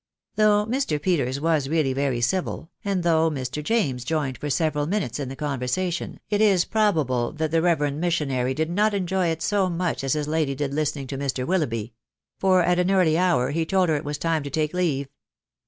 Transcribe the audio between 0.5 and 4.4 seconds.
Mr. Peters was really very civil, and though Mr. James joined